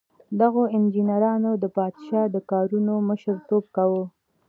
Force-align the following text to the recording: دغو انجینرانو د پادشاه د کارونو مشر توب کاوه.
دغو 0.39 0.63
انجینرانو 0.77 1.51
د 1.63 1.65
پادشاه 1.77 2.25
د 2.35 2.37
کارونو 2.51 2.93
مشر 3.09 3.35
توب 3.47 3.65
کاوه. 3.75 4.03